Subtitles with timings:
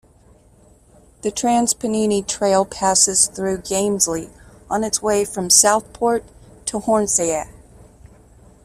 [1.21, 4.31] The Trans Pennine Trail passes through Gamesley
[4.67, 6.23] on its way from Southport
[6.65, 7.47] to Hornsea.